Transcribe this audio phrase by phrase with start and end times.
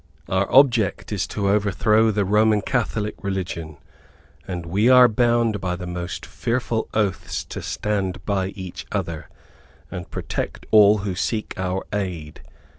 [0.27, 3.77] Our object is, to overthrow the Roman Catholic religion,
[4.47, 9.29] and we are bound by the most fearful oaths to stand by each other,
[9.91, 12.41] and protect all who seek our aid.